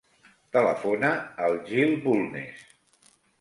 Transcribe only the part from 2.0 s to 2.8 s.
Bulnes.